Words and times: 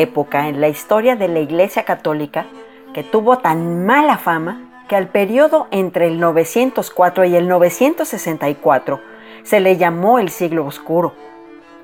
época 0.00 0.48
en 0.48 0.60
la 0.60 0.68
historia 0.68 1.16
de 1.16 1.28
la 1.28 1.40
Iglesia 1.40 1.84
Católica 1.84 2.46
que 2.92 3.02
tuvo 3.02 3.38
tan 3.38 3.84
mala 3.86 4.18
fama 4.18 4.84
que 4.88 4.96
al 4.96 5.08
periodo 5.08 5.68
entre 5.70 6.06
el 6.06 6.18
904 6.18 7.24
y 7.26 7.36
el 7.36 7.46
964 7.48 9.00
se 9.42 9.60
le 9.60 9.76
llamó 9.76 10.18
el 10.18 10.30
siglo 10.30 10.66
oscuro. 10.66 11.12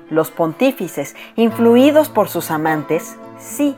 Los 0.09 0.31
pontífices, 0.31 1.15
influidos 1.35 2.09
por 2.09 2.29
sus 2.29 2.51
amantes, 2.51 3.17
sí, 3.39 3.75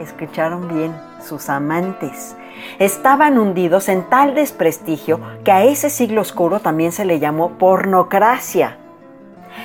escucharon 0.00 0.68
bien, 0.68 0.94
sus 1.20 1.48
amantes, 1.48 2.36
estaban 2.78 3.38
hundidos 3.38 3.88
en 3.88 4.04
tal 4.04 4.34
desprestigio 4.34 5.20
que 5.44 5.52
a 5.52 5.64
ese 5.64 5.90
siglo 5.90 6.20
oscuro 6.20 6.60
también 6.60 6.92
se 6.92 7.04
le 7.04 7.18
llamó 7.18 7.58
pornocracia. 7.58 8.78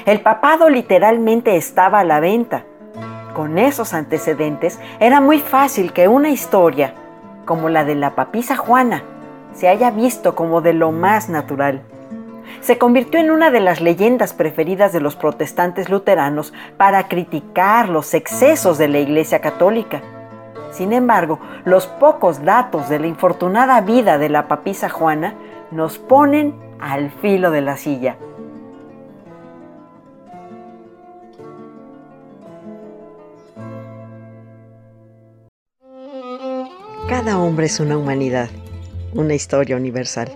El 0.06 0.22
papado 0.22 0.70
literalmente 0.70 1.56
estaba 1.56 2.00
a 2.00 2.04
la 2.04 2.20
venta. 2.20 2.66
Con 3.34 3.58
esos 3.58 3.94
antecedentes 3.94 4.80
era 5.00 5.22
muy 5.22 5.40
fácil 5.40 5.94
que 5.94 6.10
una 6.10 6.30
historia, 6.30 6.94
como 7.46 7.70
la 7.70 7.86
de 7.86 7.96
la 7.96 8.14
papisa 8.14 8.58
Juana, 8.58 9.04
se 9.54 9.70
haya 9.70 9.90
visto 9.90 10.36
como 10.36 10.62
de 10.62 10.74
lo 10.74 10.92
más 10.92 11.30
natural. 11.30 11.82
Se 12.60 12.78
convirtió 12.78 13.22
en 13.22 13.32
una 13.32 13.50
de 13.50 13.62
las 13.62 13.80
leyendas 13.80 14.34
preferidas 14.34 14.92
de 14.92 15.00
los 15.00 15.16
protestantes 15.16 15.90
luteranos 15.90 16.54
para 16.76 17.08
criticar 17.08 17.88
los 17.88 18.14
excesos 18.14 18.78
de 18.78 18.90
la 18.90 19.00
Iglesia 19.00 19.40
Católica. 19.40 20.02
Sin 20.72 20.92
embargo, 20.92 21.40
los 21.64 21.88
pocos 21.88 22.44
datos 22.44 22.90
de 22.90 23.00
la 23.00 23.08
infortunada 23.08 23.80
vida 23.80 24.18
de 24.18 24.30
la 24.30 24.50
papisa 24.50 24.90
Juana 24.90 25.36
nos 25.72 25.98
ponen 25.98 26.54
al 26.80 27.12
filo 27.12 27.50
de 27.52 27.62
la 27.62 27.78
silla. 27.78 28.18
Cada 37.24 37.38
hombre 37.38 37.68
es 37.68 37.80
una 37.80 38.00
humanidad, 38.00 38.50
una 39.14 39.36
historia 39.36 39.76
universal. 39.76 40.36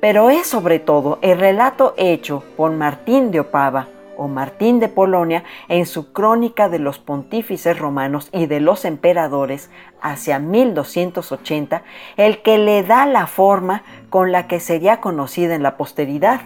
Pero 0.00 0.30
es 0.30 0.46
sobre 0.46 0.78
todo 0.78 1.18
el 1.22 1.38
relato 1.38 1.94
hecho 1.96 2.42
por 2.56 2.72
Martín 2.72 3.30
de 3.30 3.40
Opava 3.40 3.88
o 4.16 4.28
Martín 4.28 4.80
de 4.80 4.88
Polonia 4.88 5.44
en 5.68 5.86
su 5.86 6.12
crónica 6.12 6.68
de 6.68 6.78
los 6.78 6.98
pontífices 6.98 7.78
romanos 7.78 8.28
y 8.32 8.46
de 8.46 8.60
los 8.60 8.84
emperadores 8.84 9.70
hacia 10.00 10.38
1280 10.38 11.82
el 12.16 12.42
que 12.42 12.58
le 12.58 12.82
da 12.82 13.06
la 13.06 13.26
forma 13.26 13.82
con 14.10 14.32
la 14.32 14.46
que 14.46 14.60
sería 14.60 15.00
conocida 15.00 15.54
en 15.54 15.62
la 15.62 15.76
posteridad 15.76 16.40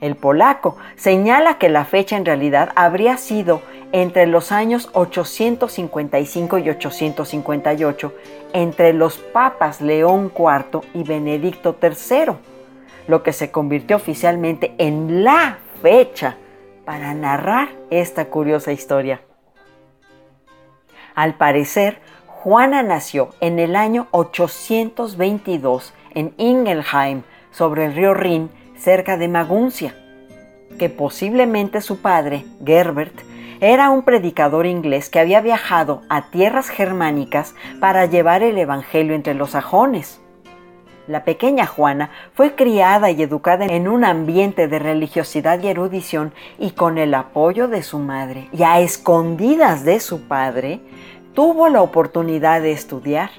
el 0.00 0.16
polaco, 0.16 0.76
señala 0.96 1.58
que 1.58 1.68
la 1.68 1.84
fecha 1.84 2.16
en 2.16 2.24
realidad 2.24 2.72
habría 2.76 3.16
sido 3.16 3.62
entre 3.92 4.26
los 4.26 4.52
años 4.52 4.90
855 4.92 6.58
y 6.58 6.70
858, 6.70 8.14
entre 8.52 8.92
los 8.92 9.18
papas 9.18 9.80
León 9.80 10.32
IV 10.36 10.82
y 10.94 11.02
Benedicto 11.02 11.76
III, 11.80 12.34
lo 13.06 13.22
que 13.22 13.32
se 13.32 13.50
convirtió 13.50 13.96
oficialmente 13.96 14.74
en 14.78 15.24
la 15.24 15.58
fecha 15.82 16.36
para 16.84 17.14
narrar 17.14 17.68
esta 17.90 18.26
curiosa 18.26 18.72
historia. 18.72 19.20
Al 21.14 21.34
parecer, 21.34 22.00
Juana 22.26 22.82
nació 22.82 23.30
en 23.40 23.58
el 23.58 23.74
año 23.74 24.08
822 24.10 25.94
en 26.14 26.34
Ingelheim, 26.36 27.22
sobre 27.50 27.86
el 27.86 27.94
río 27.94 28.12
Rin, 28.12 28.50
cerca 28.78 29.16
de 29.16 29.28
Maguncia, 29.28 29.94
que 30.78 30.88
posiblemente 30.88 31.80
su 31.80 32.00
padre, 32.00 32.44
Gerbert, 32.64 33.14
era 33.60 33.90
un 33.90 34.02
predicador 34.02 34.66
inglés 34.66 35.08
que 35.08 35.18
había 35.18 35.40
viajado 35.40 36.02
a 36.08 36.30
tierras 36.30 36.68
germánicas 36.68 37.54
para 37.80 38.04
llevar 38.04 38.42
el 38.42 38.58
Evangelio 38.58 39.14
entre 39.14 39.34
los 39.34 39.50
sajones. 39.50 40.20
La 41.06 41.24
pequeña 41.24 41.66
Juana 41.66 42.10
fue 42.34 42.56
criada 42.56 43.10
y 43.10 43.22
educada 43.22 43.64
en 43.66 43.86
un 43.86 44.04
ambiente 44.04 44.66
de 44.66 44.78
religiosidad 44.78 45.62
y 45.62 45.68
erudición 45.68 46.34
y 46.58 46.72
con 46.72 46.98
el 46.98 47.14
apoyo 47.14 47.68
de 47.68 47.82
su 47.82 48.00
madre 48.00 48.48
y 48.52 48.64
a 48.64 48.80
escondidas 48.80 49.84
de 49.84 50.00
su 50.00 50.22
padre, 50.22 50.80
tuvo 51.32 51.68
la 51.68 51.80
oportunidad 51.80 52.60
de 52.60 52.72
estudiar. 52.72 53.30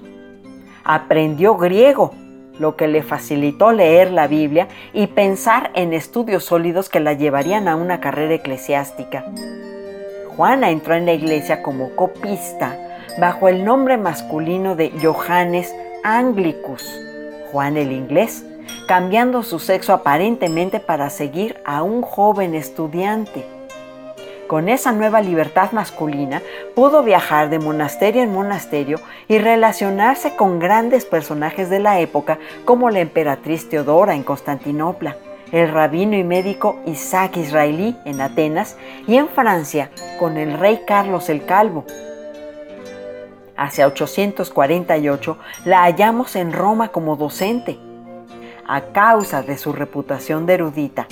Aprendió 0.86 1.58
griego, 1.58 2.14
lo 2.60 2.76
que 2.76 2.88
le 2.88 3.04
facilitó 3.04 3.72
leer 3.72 4.12
la 4.12 4.28
Biblia 4.28 4.68
y 4.94 5.08
pensar 5.08 5.72
en 5.74 5.94
estudios 5.94 6.46
sólidos 6.46 6.90
que 6.90 7.00
la 7.00 7.14
llevarían 7.14 7.68
a 7.68 7.76
una 7.76 8.00
carrera 8.00 8.36
eclesiástica. 8.36 9.26
Juana 10.36 10.70
entró 10.70 10.94
en 10.94 11.06
la 11.06 11.14
iglesia 11.14 11.64
como 11.64 11.96
copista 11.96 12.78
bajo 13.20 13.48
el 13.48 13.66
nombre 13.66 13.98
masculino 13.98 14.76
de 14.76 14.92
Johannes 15.02 15.74
Anglicus, 16.04 16.84
Juan 17.52 17.78
el 17.78 17.92
inglés, 17.92 18.46
cambiando 18.88 19.44
su 19.44 19.60
sexo 19.60 19.94
aparentemente 19.94 20.80
para 20.80 21.10
seguir 21.10 21.58
a 21.66 21.84
un 21.84 22.02
joven 22.02 22.54
estudiante. 22.54 23.57
Con 24.48 24.70
esa 24.70 24.94
nueva 24.94 25.20
libertad 25.20 25.74
masculina 25.74 26.42
pudo 26.74 27.04
viajar 27.04 27.50
de 27.50 27.60
monasterio 27.60 28.24
en 28.24 28.32
monasterio 28.32 29.02
y 29.28 29.40
relacionarse 29.40 30.38
con 30.38 30.58
grandes 30.58 31.04
personajes 31.04 31.70
de 31.70 31.80
la 31.80 32.00
época 32.00 32.40
como 32.64 32.90
la 32.90 33.02
emperatriz 33.02 33.68
Teodora 33.68 34.16
en 34.16 34.24
Constantinopla, 34.24 35.18
el 35.52 35.70
rabino 35.70 36.16
y 36.16 36.24
médico 36.24 36.80
Isaac 36.86 37.36
Israelí 37.36 37.98
en 38.06 38.22
Atenas 38.22 38.78
y 39.06 39.18
en 39.18 39.28
Francia 39.28 39.92
con 40.18 40.38
el 40.38 40.58
rey 40.58 40.82
Carlos 40.88 41.28
el 41.28 41.46
Calvo. 41.46 41.84
Hacia 43.58 43.88
848 43.88 45.38
la 45.66 45.82
hallamos 45.82 46.38
en 46.38 46.54
Roma 46.54 46.88
como 46.90 47.18
docente. 47.18 47.78
A 48.66 48.82
causa 48.94 49.42
de 49.42 49.58
su 49.58 49.74
reputación 49.74 50.46
de 50.46 50.54
erudita, 50.54 51.08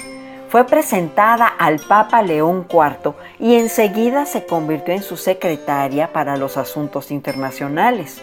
fue 0.55 0.63
presentada 0.63 1.47
al 1.47 1.81
Papa 1.81 2.21
León 2.21 2.65
IV 2.71 3.13
y 3.41 3.55
enseguida 3.55 4.25
se 4.25 4.45
convirtió 4.45 4.93
en 4.93 5.03
su 5.03 5.17
secretaria 5.17 6.13
para 6.13 6.37
los 6.37 6.55
asuntos 6.55 7.11
internacionales. 7.11 8.21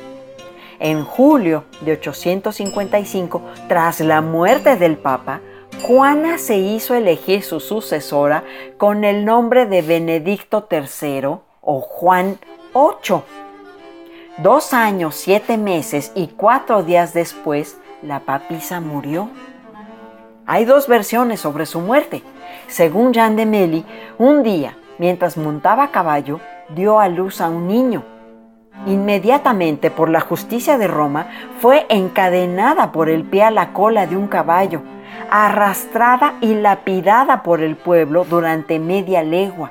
En 0.81 1.05
julio 1.05 1.65
de 1.83 1.93
855, 1.93 3.43
tras 3.69 4.01
la 4.01 4.23
muerte 4.23 4.77
del 4.77 4.97
Papa, 4.97 5.43
Juana 5.83 6.39
se 6.39 6.57
hizo 6.57 6.95
elegir 6.95 7.43
su 7.43 7.61
sucesora 7.61 8.45
con 8.79 9.05
el 9.05 9.27
nombre 9.27 9.67
de 9.67 9.83
Benedicto 9.83 10.67
III 10.71 11.37
o 11.61 11.81
Juan 11.83 12.39
VIII. 12.75 13.21
Dos 14.39 14.73
años, 14.73 15.17
siete 15.17 15.59
meses 15.59 16.13
y 16.15 16.29
cuatro 16.29 16.83
días 16.83 17.13
después, 17.13 17.77
la 18.01 18.21
papisa 18.21 18.81
murió. 18.81 19.29
Hay 20.53 20.67
dos 20.67 20.87
versiones 20.87 21.41
sobre 21.41 21.65
su 21.65 21.81
muerte. 21.81 22.23
Según 22.67 23.15
Jean 23.15 23.37
de 23.37 23.47
Meli, 23.47 23.87
un 24.19 24.43
día, 24.43 24.77
mientras 24.99 25.39
montaba 25.39 25.85
a 25.85 25.91
caballo, 25.91 26.41
dio 26.75 27.01
a 27.01 27.09
luz 27.09 27.41
a 27.41 27.49
un 27.49 27.67
niño. 27.67 28.03
Inmediatamente, 28.85 29.91
por 29.91 30.11
la 30.11 30.21
justicia 30.21 30.77
de 30.77 30.89
Roma, 30.89 31.29
fue 31.59 31.87
encadenada 31.89 32.93
por 32.93 33.09
el 33.09 33.25
pie 33.25 33.45
a 33.45 33.51
la 33.51 33.73
cola 33.73 34.07
de 34.07 34.15
un 34.15 34.29
caballo, 34.29 34.83
arrastrada 35.31 36.35
y 36.43 36.53
lapidada 36.53 37.43
por 37.43 37.63
el 37.63 37.75
pueblo 37.75 38.27
durante 38.27 38.79
media 38.79 39.23
legua. 39.23 39.71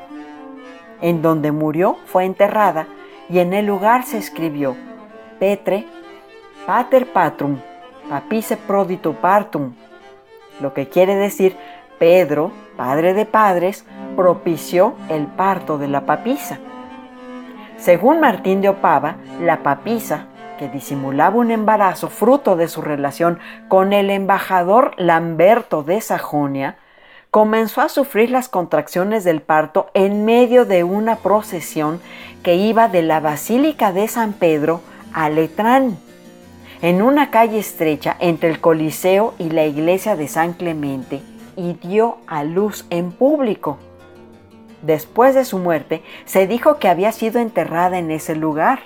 En 1.00 1.22
donde 1.22 1.52
murió 1.52 1.98
fue 2.08 2.26
enterrada 2.26 2.88
y 3.30 3.38
en 3.38 3.54
el 3.54 3.68
lugar 3.68 4.04
se 4.04 4.18
escribió 4.18 4.76
Petre, 5.38 5.86
Pater 6.66 7.06
Patrum, 7.06 7.60
Papice 8.10 8.58
Prodito 8.58 9.14
Partum, 9.14 9.76
lo 10.62 10.74
que 10.74 10.88
quiere 10.88 11.16
decir 11.16 11.58
Pedro, 12.00 12.52
padre 12.78 13.14
de 13.14 13.26
padres, 13.26 13.86
propició 14.16 14.96
el 15.10 15.28
parto 15.28 15.78
de 15.78 15.88
la 15.88 16.06
papisa. 16.06 16.60
Según 17.78 18.20
Martín 18.20 18.62
de 18.62 18.70
Opava, 18.70 19.18
la 19.40 19.64
papisa, 19.64 20.28
que 20.58 20.70
disimulaba 20.70 21.38
un 21.38 21.50
embarazo 21.50 22.10
fruto 22.10 22.56
de 22.56 22.68
su 22.68 22.82
relación 22.82 23.40
con 23.68 23.94
el 23.94 24.12
embajador 24.12 24.94
Lamberto 24.98 25.82
de 25.82 26.02
Sajonia, 26.02 26.78
comenzó 27.32 27.82
a 27.82 27.90
sufrir 27.90 28.30
las 28.30 28.50
contracciones 28.50 29.24
del 29.24 29.42
parto 29.42 29.90
en 29.94 30.26
medio 30.26 30.66
de 30.66 30.84
una 30.84 31.16
procesión 31.16 32.02
que 32.44 32.56
iba 32.56 32.90
de 32.90 33.02
la 33.02 33.20
Basílica 33.20 33.92
de 33.92 34.08
San 34.08 34.34
Pedro 34.34 34.82
a 35.14 35.30
Letrán, 35.30 35.98
en 36.82 37.02
una 37.02 37.30
calle 37.30 37.60
estrecha 37.60 38.16
entre 38.20 38.50
el 38.50 38.60
Coliseo 38.60 39.36
y 39.38 39.50
la 39.50 39.66
iglesia 39.66 40.16
de 40.16 40.28
San 40.28 40.54
Clemente, 40.54 41.22
y 41.56 41.74
dio 41.74 42.18
a 42.28 42.44
luz 42.44 42.86
en 42.90 43.12
público. 43.12 43.78
Después 44.82 45.36
de 45.36 45.46
su 45.46 45.60
muerte, 45.60 46.02
se 46.26 46.48
dijo 46.48 46.78
que 46.78 46.88
había 46.88 47.12
sido 47.12 47.40
enterrada 47.40 48.00
en 48.00 48.10
ese 48.10 48.36
lugar. 48.36 48.80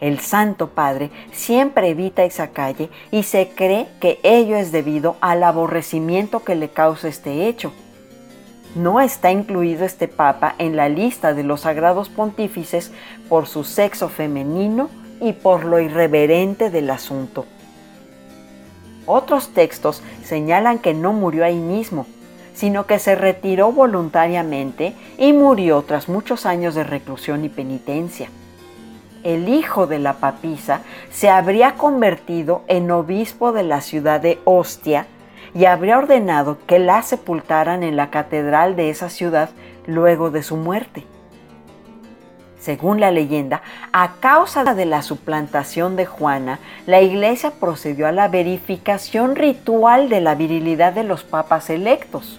El 0.00 0.20
Santo 0.20 0.68
Padre 0.70 1.10
siempre 1.32 1.90
evita 1.90 2.24
esa 2.24 2.48
calle 2.48 2.88
y 3.10 3.24
se 3.24 3.50
cree 3.54 3.86
que 4.00 4.18
ello 4.22 4.56
es 4.56 4.72
debido 4.72 5.16
al 5.20 5.42
aborrecimiento 5.42 6.42
que 6.42 6.54
le 6.54 6.70
causa 6.70 7.08
este 7.08 7.46
hecho. 7.46 7.72
No 8.74 9.00
está 9.00 9.30
incluido 9.30 9.84
este 9.84 10.08
Papa 10.08 10.54
en 10.56 10.76
la 10.76 10.88
lista 10.88 11.34
de 11.34 11.42
los 11.42 11.62
sagrados 11.62 12.08
pontífices 12.08 12.92
por 13.28 13.46
su 13.46 13.64
sexo 13.64 14.08
femenino 14.08 14.88
y 15.20 15.32
por 15.32 15.64
lo 15.64 15.80
irreverente 15.80 16.70
del 16.70 16.90
asunto. 16.90 17.46
Otros 19.06 19.48
textos 19.48 20.02
señalan 20.24 20.78
que 20.78 20.94
no 20.94 21.12
murió 21.12 21.44
ahí 21.44 21.58
mismo, 21.58 22.06
sino 22.54 22.86
que 22.86 22.98
se 22.98 23.14
retiró 23.14 23.72
voluntariamente 23.72 24.94
y 25.18 25.32
murió 25.32 25.82
tras 25.82 26.08
muchos 26.08 26.46
años 26.46 26.74
de 26.74 26.84
reclusión 26.84 27.44
y 27.44 27.48
penitencia. 27.48 28.28
El 29.22 29.48
hijo 29.48 29.86
de 29.86 29.98
la 29.98 30.14
papisa 30.14 30.82
se 31.10 31.28
habría 31.28 31.74
convertido 31.74 32.62
en 32.68 32.90
obispo 32.90 33.52
de 33.52 33.62
la 33.62 33.80
ciudad 33.80 34.20
de 34.20 34.38
Ostia 34.44 35.06
y 35.54 35.64
habría 35.64 35.98
ordenado 35.98 36.58
que 36.66 36.78
la 36.78 37.02
sepultaran 37.02 37.82
en 37.82 37.96
la 37.96 38.10
catedral 38.10 38.76
de 38.76 38.90
esa 38.90 39.10
ciudad 39.10 39.50
luego 39.86 40.30
de 40.30 40.42
su 40.42 40.56
muerte. 40.56 41.04
Según 42.60 43.00
la 43.00 43.10
leyenda, 43.10 43.62
a 43.90 44.16
causa 44.20 44.74
de 44.74 44.84
la 44.84 45.00
suplantación 45.00 45.96
de 45.96 46.04
Juana, 46.04 46.58
la 46.86 47.00
iglesia 47.00 47.52
procedió 47.58 48.06
a 48.06 48.12
la 48.12 48.28
verificación 48.28 49.34
ritual 49.34 50.10
de 50.10 50.20
la 50.20 50.34
virilidad 50.34 50.92
de 50.92 51.04
los 51.04 51.24
papas 51.24 51.70
electos. 51.70 52.38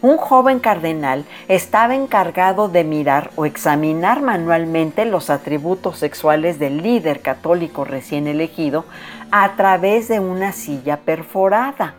Un 0.00 0.16
joven 0.16 0.60
cardenal 0.60 1.24
estaba 1.48 1.96
encargado 1.96 2.68
de 2.68 2.84
mirar 2.84 3.32
o 3.34 3.44
examinar 3.44 4.22
manualmente 4.22 5.04
los 5.04 5.30
atributos 5.30 5.98
sexuales 5.98 6.60
del 6.60 6.84
líder 6.84 7.20
católico 7.20 7.84
recién 7.84 8.28
elegido 8.28 8.84
a 9.32 9.56
través 9.56 10.06
de 10.06 10.20
una 10.20 10.52
silla 10.52 10.98
perforada. 10.98 11.96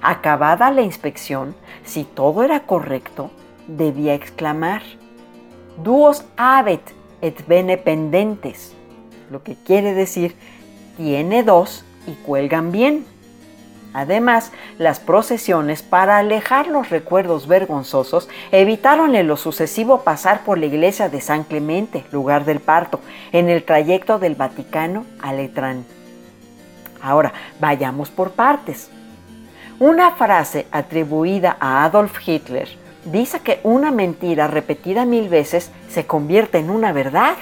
Acabada 0.00 0.70
la 0.70 0.80
inspección, 0.80 1.54
si 1.84 2.04
todo 2.04 2.42
era 2.42 2.60
correcto, 2.60 3.30
debía 3.66 4.14
exclamar, 4.14 4.80
duos 5.82 6.24
habet 6.36 6.82
et 7.20 7.46
bene 7.46 7.76
pendentes, 7.76 8.74
lo 9.30 9.42
que 9.42 9.54
quiere 9.54 9.94
decir 9.94 10.34
tiene 10.96 11.42
dos 11.42 11.84
y 12.06 12.12
cuelgan 12.12 12.70
bien. 12.70 13.06
Además, 13.94 14.50
las 14.76 14.98
procesiones, 14.98 15.82
para 15.82 16.18
alejar 16.18 16.66
los 16.66 16.90
recuerdos 16.90 17.46
vergonzosos, 17.46 18.28
evitaron 18.50 19.14
en 19.14 19.28
lo 19.28 19.36
sucesivo 19.36 20.00
pasar 20.00 20.42
por 20.42 20.58
la 20.58 20.66
iglesia 20.66 21.08
de 21.08 21.20
San 21.20 21.44
Clemente, 21.44 22.04
lugar 22.10 22.44
del 22.44 22.58
parto, 22.58 22.98
en 23.30 23.48
el 23.48 23.62
trayecto 23.62 24.18
del 24.18 24.34
Vaticano 24.34 25.04
a 25.22 25.32
Letrán. 25.32 25.84
Ahora, 27.00 27.32
vayamos 27.60 28.10
por 28.10 28.32
partes. 28.32 28.90
Una 29.78 30.10
frase 30.12 30.66
atribuida 30.72 31.56
a 31.60 31.84
Adolf 31.84 32.18
Hitler 32.26 32.83
dice 33.04 33.40
que 33.40 33.60
una 33.62 33.90
mentira 33.90 34.46
repetida 34.46 35.04
mil 35.04 35.28
veces 35.28 35.70
se 35.88 36.06
convierte 36.06 36.58
en 36.58 36.70
una 36.70 36.92
verdad. 36.92 37.34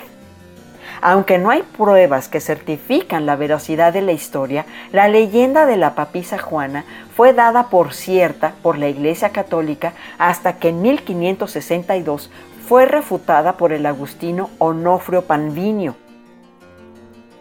Aunque 1.00 1.38
no 1.38 1.50
hay 1.50 1.62
pruebas 1.62 2.28
que 2.28 2.40
certifican 2.40 3.26
la 3.26 3.34
veracidad 3.34 3.92
de 3.92 4.02
la 4.02 4.12
historia, 4.12 4.66
la 4.92 5.08
leyenda 5.08 5.66
de 5.66 5.76
la 5.76 5.94
papisa 5.94 6.38
Juana 6.38 6.84
fue 7.16 7.32
dada 7.32 7.70
por 7.70 7.92
cierta 7.92 8.54
por 8.62 8.78
la 8.78 8.88
Iglesia 8.88 9.30
Católica 9.30 9.94
hasta 10.18 10.58
que 10.58 10.68
en 10.68 10.80
1562 10.82 12.30
fue 12.68 12.86
refutada 12.86 13.56
por 13.56 13.72
el 13.72 13.84
agustino 13.86 14.50
Onofrio 14.58 15.22
Panvinio, 15.22 15.96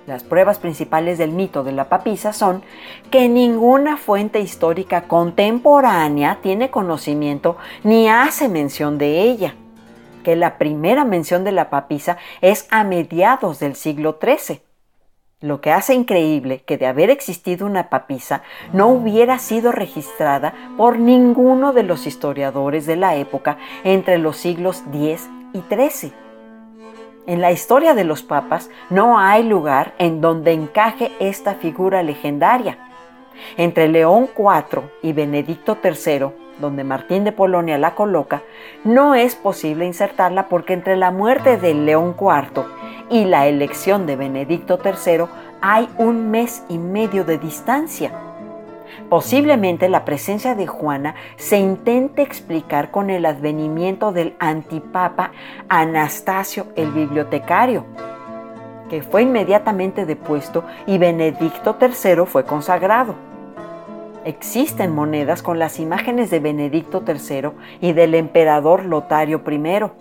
las 0.08 0.24
pruebas 0.24 0.60
principales 0.60 1.18
del 1.18 1.32
mito 1.32 1.64
de 1.64 1.72
la 1.72 1.88
papisa 1.90 2.34
son 2.34 2.64
que 3.12 3.30
ninguna 3.30 3.98
fuente 3.98 4.40
histórica 4.40 5.04
contemporánea 5.04 6.40
tiene 6.42 6.72
conocimiento 6.72 7.58
ni 7.84 8.10
hace 8.10 8.50
mención 8.50 8.98
de 8.98 9.22
ella, 9.22 9.56
que 10.24 10.36
la 10.36 10.58
primera 10.58 11.06
mención 11.06 11.44
de 11.44 11.52
la 11.52 11.70
papisa 11.70 12.18
es 12.42 12.68
a 12.72 12.84
mediados 12.84 13.60
del 13.60 13.76
siglo 13.76 14.18
XIII. 14.22 14.62
Lo 15.40 15.60
que 15.60 15.72
hace 15.72 15.96
increíble 15.96 16.62
que 16.64 16.78
de 16.78 16.86
haber 16.86 17.10
existido 17.10 17.66
una 17.66 17.90
papisa 17.90 18.44
no 18.74 18.90
hubiera 18.90 19.40
sido 19.40 19.72
registrada 19.72 20.54
por 20.78 21.00
ninguno 21.00 21.74
de 21.74 21.82
los 21.82 22.06
historiadores 22.06 22.86
de 22.86 22.96
la 22.96 23.16
época 23.16 23.58
entre 23.84 24.20
los 24.20 24.38
siglos 24.38 24.84
X 24.94 25.30
y 25.54 25.62
XIII. 25.62 26.21
En 27.28 27.40
la 27.40 27.52
historia 27.52 27.94
de 27.94 28.04
los 28.04 28.24
papas 28.24 28.70
no 28.90 29.20
hay 29.20 29.44
lugar 29.44 29.94
en 30.00 30.22
donde 30.22 30.54
encaje 30.54 31.12
esta 31.20 31.54
figura 31.54 32.02
legendaria. 32.02 32.78
Entre 33.58 33.88
León 33.88 34.30
IV 34.38 34.82
y 35.04 35.14
Benedicto 35.14 35.78
III, 35.84 36.32
donde 36.60 36.84
Martín 36.84 37.24
de 37.24 37.32
Polonia 37.32 37.78
la 37.78 37.94
coloca, 37.94 38.42
no 38.84 39.14
es 39.14 39.36
posible 39.36 39.86
insertarla 39.86 40.50
porque 40.50 40.74
entre 40.74 40.96
la 40.96 41.12
muerte 41.12 41.58
de 41.58 41.74
León 41.76 42.16
IV 42.20 42.64
y 43.10 43.26
la 43.26 43.48
elección 43.48 44.08
de 44.08 44.16
Benedicto 44.16 44.80
III 44.84 45.26
hay 45.62 45.90
un 45.98 46.32
mes 46.32 46.64
y 46.70 46.80
medio 46.80 47.24
de 47.24 47.38
distancia. 47.38 48.31
Posiblemente 49.12 49.90
la 49.90 50.06
presencia 50.06 50.56
de 50.56 50.68
Juana 50.68 51.16
se 51.36 51.60
intente 51.60 52.22
explicar 52.22 52.92
con 52.92 53.10
el 53.10 53.26
advenimiento 53.26 54.14
del 54.14 54.38
antipapa 54.40 55.32
Anastasio 55.68 56.68
el 56.78 56.92
bibliotecario, 56.92 57.84
que 58.90 59.04
fue 59.04 59.24
inmediatamente 59.24 60.06
depuesto 60.06 60.64
y 60.86 60.98
Benedicto 60.98 61.76
III 61.82 62.26
fue 62.26 62.46
consagrado. 62.46 63.16
Existen 64.24 64.96
monedas 64.96 65.44
con 65.44 65.60
las 65.60 65.82
imágenes 65.82 66.30
de 66.30 66.40
Benedicto 66.40 67.04
III 67.06 67.50
y 67.82 67.92
del 67.92 68.16
emperador 68.16 68.86
Lotario 68.86 69.42
I, 69.46 69.92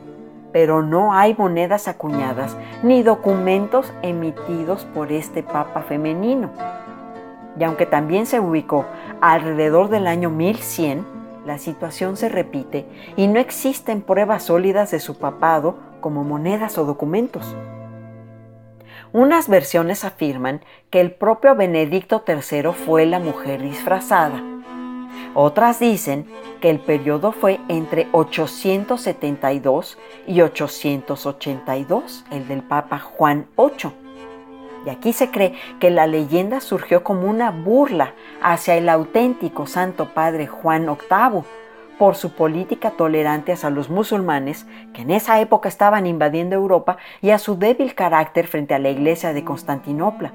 pero 0.52 0.84
no 0.84 1.14
hay 1.14 1.34
monedas 1.36 1.88
acuñadas 1.88 2.56
ni 2.84 3.02
documentos 3.02 3.92
emitidos 4.02 4.84
por 4.84 5.10
este 5.10 5.42
papa 5.42 5.82
femenino 5.82 6.50
y 7.58 7.64
aunque 7.64 7.86
también 7.86 8.26
se 8.26 8.40
ubicó 8.40 8.86
alrededor 9.20 9.88
del 9.88 10.06
año 10.06 10.30
1100, 10.30 11.06
la 11.46 11.58
situación 11.58 12.16
se 12.16 12.28
repite 12.28 12.86
y 13.16 13.26
no 13.26 13.40
existen 13.40 14.02
pruebas 14.02 14.44
sólidas 14.44 14.90
de 14.90 15.00
su 15.00 15.18
papado 15.18 15.76
como 16.00 16.24
monedas 16.24 16.78
o 16.78 16.84
documentos. 16.84 17.56
Unas 19.12 19.48
versiones 19.48 20.04
afirman 20.04 20.60
que 20.90 21.00
el 21.00 21.12
propio 21.12 21.56
Benedicto 21.56 22.22
III 22.26 22.72
fue 22.72 23.06
la 23.06 23.18
mujer 23.18 23.62
disfrazada. 23.62 24.42
Otras 25.34 25.80
dicen 25.80 26.26
que 26.60 26.70
el 26.70 26.78
periodo 26.78 27.32
fue 27.32 27.58
entre 27.68 28.08
872 28.12 29.98
y 30.26 30.40
882, 30.42 32.24
el 32.30 32.46
del 32.46 32.62
Papa 32.62 32.98
Juan 32.98 33.46
VIII. 33.56 33.99
Y 34.86 34.90
aquí 34.90 35.12
se 35.12 35.30
cree 35.30 35.54
que 35.78 35.90
la 35.90 36.06
leyenda 36.06 36.60
surgió 36.60 37.04
como 37.04 37.28
una 37.28 37.50
burla 37.50 38.14
hacia 38.42 38.76
el 38.76 38.88
auténtico 38.88 39.66
Santo 39.66 40.14
Padre 40.14 40.46
Juan 40.46 40.86
VIII 40.86 41.42
por 41.98 42.16
su 42.16 42.32
política 42.32 42.92
tolerante 42.92 43.52
hacia 43.52 43.68
los 43.68 43.90
musulmanes 43.90 44.66
que 44.94 45.02
en 45.02 45.10
esa 45.10 45.38
época 45.38 45.68
estaban 45.68 46.06
invadiendo 46.06 46.56
Europa 46.56 46.96
y 47.20 47.28
a 47.28 47.38
su 47.38 47.58
débil 47.58 47.94
carácter 47.94 48.46
frente 48.46 48.72
a 48.72 48.78
la 48.78 48.88
iglesia 48.88 49.34
de 49.34 49.44
Constantinopla. 49.44 50.32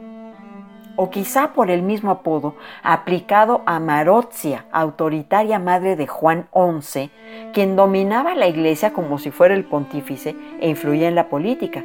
O 0.96 1.10
quizá 1.10 1.54
por 1.54 1.72
el 1.72 1.82
mismo 1.82 2.12
apodo 2.12 2.56
aplicado 2.84 3.64
a 3.66 3.80
Marotzia, 3.80 4.66
autoritaria 4.72 5.58
madre 5.58 5.96
de 5.96 6.06
Juan 6.06 6.48
XI, 6.54 7.10
quien 7.52 7.76
dominaba 7.76 8.36
la 8.36 8.48
iglesia 8.48 8.94
como 8.94 9.18
si 9.18 9.32
fuera 9.32 9.56
el 9.56 9.66
pontífice 9.66 10.36
e 10.62 10.70
influía 10.70 11.08
en 11.08 11.16
la 11.16 11.30
política. 11.30 11.84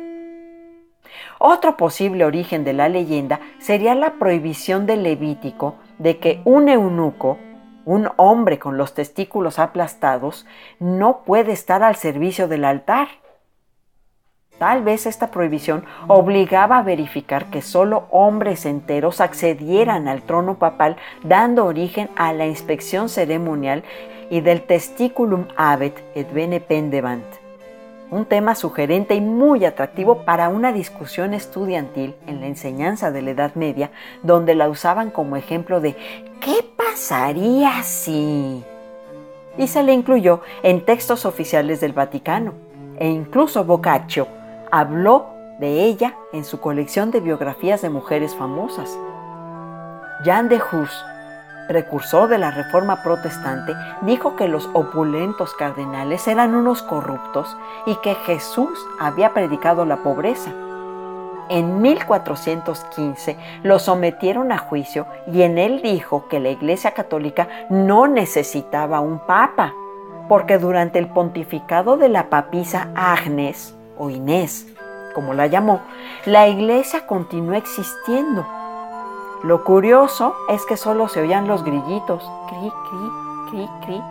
Otro 1.42 1.78
posible 1.78 2.26
origen 2.26 2.64
de 2.64 2.74
la 2.74 2.90
leyenda 2.90 3.40
sería 3.60 3.94
la 3.94 4.18
prohibición 4.18 4.84
del 4.84 5.02
Levítico 5.02 5.76
de 5.96 6.18
que 6.18 6.42
un 6.44 6.68
eunuco, 6.68 7.38
un 7.86 8.10
hombre 8.16 8.58
con 8.58 8.76
los 8.76 8.92
testículos 8.92 9.58
aplastados, 9.58 10.44
no 10.80 11.22
puede 11.22 11.52
estar 11.52 11.82
al 11.82 11.96
servicio 11.96 12.46
del 12.46 12.66
altar. 12.66 13.08
Tal 14.58 14.82
vez 14.82 15.06
esta 15.06 15.30
prohibición 15.30 15.86
obligaba 16.08 16.76
a 16.76 16.82
verificar 16.82 17.48
que 17.48 17.62
solo 17.62 18.04
hombres 18.10 18.66
enteros 18.66 19.22
accedieran 19.22 20.08
al 20.08 20.20
trono 20.20 20.58
papal, 20.58 20.98
dando 21.24 21.64
origen 21.64 22.10
a 22.16 22.34
la 22.34 22.46
inspección 22.46 23.08
ceremonial 23.08 23.82
y 24.28 24.42
del 24.42 24.66
testiculum 24.66 25.46
abet 25.56 26.04
et 26.14 26.30
bene 26.34 26.60
pendebant 26.60 27.39
un 28.10 28.24
tema 28.24 28.54
sugerente 28.54 29.14
y 29.14 29.20
muy 29.20 29.64
atractivo 29.64 30.24
para 30.24 30.48
una 30.48 30.72
discusión 30.72 31.32
estudiantil 31.34 32.16
en 32.26 32.40
la 32.40 32.46
enseñanza 32.46 33.10
de 33.10 33.22
la 33.22 33.30
Edad 33.30 33.54
Media, 33.54 33.90
donde 34.22 34.54
la 34.54 34.68
usaban 34.68 35.10
como 35.10 35.36
ejemplo 35.36 35.80
de 35.80 35.96
¿qué 36.40 36.64
pasaría 36.76 37.82
si? 37.82 38.64
Y 39.56 39.66
se 39.68 39.82
le 39.82 39.92
incluyó 39.92 40.40
en 40.62 40.84
textos 40.84 41.24
oficiales 41.24 41.80
del 41.80 41.92
Vaticano, 41.92 42.54
e 42.98 43.08
incluso 43.08 43.64
Boccaccio 43.64 44.26
habló 44.70 45.28
de 45.58 45.84
ella 45.84 46.14
en 46.32 46.44
su 46.44 46.60
colección 46.60 47.10
de 47.10 47.20
biografías 47.20 47.82
de 47.82 47.90
mujeres 47.90 48.34
famosas. 48.34 48.98
Jean 50.24 50.48
de 50.48 50.56
Hus 50.56 51.04
precursor 51.70 52.26
de 52.26 52.36
la 52.36 52.50
Reforma 52.50 53.00
Protestante, 53.04 53.76
dijo 54.00 54.34
que 54.34 54.48
los 54.48 54.68
opulentos 54.72 55.54
cardenales 55.54 56.26
eran 56.26 56.56
unos 56.56 56.82
corruptos 56.82 57.56
y 57.86 57.94
que 58.02 58.16
Jesús 58.16 58.76
había 58.98 59.32
predicado 59.34 59.84
la 59.84 59.98
pobreza. 59.98 60.50
En 61.48 61.80
1415 61.80 63.36
lo 63.62 63.78
sometieron 63.78 64.50
a 64.50 64.58
juicio 64.58 65.06
y 65.32 65.42
en 65.42 65.58
él 65.58 65.80
dijo 65.80 66.26
que 66.28 66.40
la 66.40 66.48
Iglesia 66.50 66.90
Católica 66.90 67.46
no 67.68 68.08
necesitaba 68.08 68.98
un 68.98 69.20
papa, 69.20 69.72
porque 70.28 70.58
durante 70.58 70.98
el 70.98 71.06
pontificado 71.06 71.96
de 71.96 72.08
la 72.08 72.30
papisa 72.30 72.88
Agnes, 72.96 73.76
o 73.96 74.10
Inés, 74.10 74.66
como 75.14 75.34
la 75.34 75.46
llamó, 75.46 75.82
la 76.26 76.48
Iglesia 76.48 77.06
continuó 77.06 77.54
existiendo 77.54 78.44
lo 79.42 79.64
curioso 79.64 80.34
es 80.50 80.66
que 80.66 80.76
solo 80.76 81.08
se 81.08 81.22
oían 81.22 81.48
los 81.48 81.64
grillitos, 81.64 82.22
cri, 82.48 82.70
cri, 82.70 83.50
cri, 83.50 83.68
cri. 83.86 84.02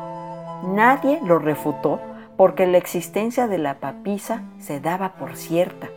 Nadie 0.64 1.20
lo 1.24 1.38
refutó 1.38 2.00
porque 2.36 2.66
la 2.66 2.80
existencia 2.80 3.48
de 3.48 3.60
la 3.60 3.76
papisa 3.76 4.44
se 4.60 4.80
daba 4.80 5.14
por 5.14 5.36
cierta. 5.36 5.90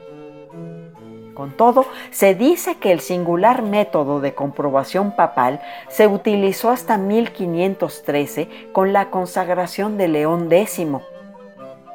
Con 1.34 1.56
todo, 1.56 1.86
se 2.10 2.34
dice 2.34 2.76
que 2.76 2.92
el 2.92 3.00
singular 3.00 3.62
método 3.62 4.20
de 4.20 4.34
comprobación 4.34 5.16
papal 5.16 5.60
se 5.88 6.06
utilizó 6.06 6.70
hasta 6.70 6.98
1513 6.98 8.48
con 8.72 8.92
la 8.92 9.08
consagración 9.08 9.96
de 9.96 10.08
León 10.08 10.52
X, 10.52 10.86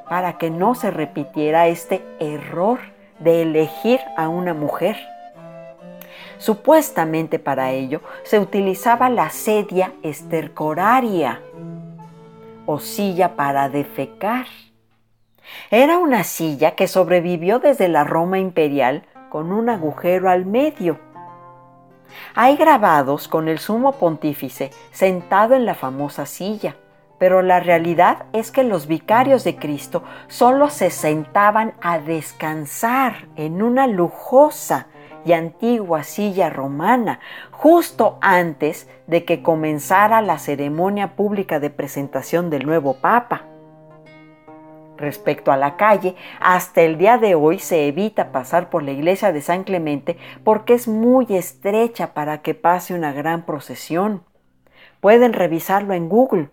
para 0.09 0.39
que 0.39 0.49
no 0.49 0.73
se 0.73 0.89
repitiera 0.89 1.67
este 1.67 2.03
error 2.19 2.79
de 3.19 3.43
elegir 3.43 3.99
a 4.17 4.27
una 4.27 4.55
mujer. 4.55 4.97
Supuestamente 6.37 7.39
para 7.39 7.71
ello 7.71 8.01
se 8.23 8.39
utilizaba 8.39 9.09
la 9.09 9.29
sedia 9.29 9.93
estercoraria 10.03 11.41
o 12.65 12.79
silla 12.79 13.35
para 13.35 13.69
defecar. 13.69 14.45
Era 15.71 15.97
una 15.97 16.23
silla 16.23 16.75
que 16.75 16.87
sobrevivió 16.87 17.59
desde 17.59 17.87
la 17.87 18.03
Roma 18.03 18.39
imperial 18.39 19.03
con 19.29 19.51
un 19.51 19.69
agujero 19.69 20.29
al 20.29 20.45
medio. 20.45 20.99
Hay 22.35 22.55
grabados 22.55 23.27
con 23.27 23.47
el 23.47 23.59
sumo 23.59 23.93
pontífice 23.93 24.71
sentado 24.91 25.55
en 25.55 25.65
la 25.65 25.75
famosa 25.75 26.25
silla, 26.25 26.75
pero 27.17 27.41
la 27.41 27.59
realidad 27.59 28.25
es 28.33 28.51
que 28.51 28.63
los 28.63 28.87
vicarios 28.87 29.43
de 29.43 29.55
Cristo 29.55 30.03
solo 30.27 30.69
se 30.69 30.91
sentaban 30.91 31.73
a 31.81 31.99
descansar 31.99 33.27
en 33.35 33.61
una 33.61 33.87
lujosa 33.87 34.87
y 35.27 35.33
antigua 35.33 36.03
silla 36.03 36.49
romana, 36.49 37.19
justo 37.51 38.17
antes 38.21 38.89
de 39.07 39.25
que 39.25 39.43
comenzara 39.43 40.21
la 40.21 40.39
ceremonia 40.39 41.15
pública 41.15 41.59
de 41.59 41.69
presentación 41.69 42.49
del 42.49 42.65
nuevo 42.65 42.93
Papa. 42.93 43.43
Respecto 44.95 45.51
a 45.51 45.57
la 45.57 45.75
calle, 45.75 46.15
hasta 46.39 46.81
el 46.81 46.97
día 46.97 47.17
de 47.17 47.35
hoy 47.35 47.59
se 47.59 47.87
evita 47.87 48.31
pasar 48.31 48.69
por 48.69 48.83
la 48.83 48.91
iglesia 48.91 49.33
de 49.33 49.41
San 49.41 49.65
Clemente 49.65 50.17
porque 50.45 50.73
es 50.73 50.87
muy 50.87 51.27
estrecha 51.29 52.13
para 52.13 52.41
que 52.41 52.55
pase 52.55 52.93
una 52.93 53.11
gran 53.11 53.45
procesión. 53.45 54.23
Pueden 55.01 55.33
revisarlo 55.33 55.93
en 55.93 56.07
Google. 56.07 56.49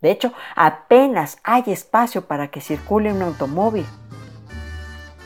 De 0.00 0.10
hecho, 0.10 0.32
apenas 0.56 1.38
hay 1.44 1.64
espacio 1.66 2.26
para 2.26 2.48
que 2.48 2.62
circule 2.62 3.12
un 3.12 3.20
automóvil 3.20 3.84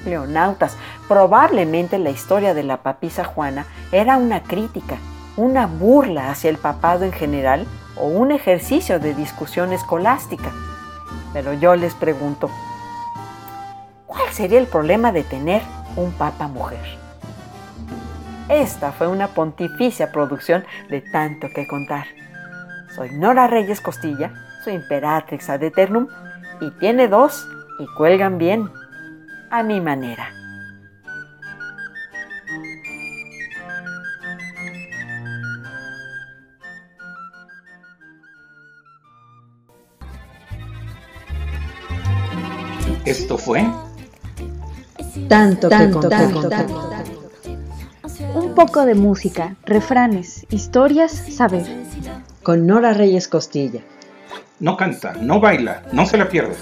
leonautas. 0.06 0.76
Probablemente 1.08 1.98
la 1.98 2.10
historia 2.10 2.54
de 2.54 2.62
la 2.62 2.78
papisa 2.78 3.24
Juana 3.24 3.66
era 3.92 4.16
una 4.16 4.42
crítica, 4.42 4.96
una 5.36 5.66
burla 5.66 6.30
hacia 6.30 6.50
el 6.50 6.58
papado 6.58 7.04
en 7.04 7.12
general 7.12 7.66
o 7.96 8.06
un 8.06 8.32
ejercicio 8.32 8.98
de 8.98 9.14
discusión 9.14 9.72
escolástica. 9.72 10.52
Pero 11.32 11.52
yo 11.52 11.76
les 11.76 11.94
pregunto, 11.94 12.50
¿cuál 14.06 14.28
sería 14.32 14.58
el 14.58 14.66
problema 14.66 15.12
de 15.12 15.22
tener 15.22 15.62
un 15.96 16.12
papa 16.12 16.48
mujer? 16.48 16.80
Esta 18.48 18.92
fue 18.92 19.08
una 19.08 19.28
pontificia 19.28 20.12
producción 20.12 20.64
de 20.88 21.00
tanto 21.00 21.48
que 21.54 21.66
contar. 21.66 22.06
Soy 22.94 23.10
Nora 23.10 23.48
Reyes 23.48 23.80
Costilla, 23.80 24.32
soy 24.64 24.74
imperatrix 24.74 25.50
ad 25.50 25.62
eternum 25.62 26.06
y 26.60 26.70
tiene 26.78 27.08
dos 27.08 27.46
y 27.78 27.86
cuelgan 27.96 28.38
bien 28.38 28.70
a 29.50 29.62
mi 29.62 29.80
manera. 29.80 30.28
Esto 43.04 43.38
fue 43.38 43.64
tanto, 45.28 45.68
tanto, 45.68 46.08
tanto, 46.08 46.48
tanto, 46.48 47.00
Un 48.34 48.54
poco 48.54 48.84
de 48.84 48.94
música, 48.94 49.56
refranes, 49.64 50.46
historias, 50.50 51.12
saber. 51.12 51.64
Con 52.42 52.66
Nora 52.66 52.92
Reyes 52.92 53.28
Costilla. 53.28 53.80
No 54.58 54.76
canta, 54.76 55.14
no 55.20 55.40
baila, 55.40 55.82
no 55.92 56.06
se 56.06 56.16
la 56.16 56.28
pierde. 56.28 56.56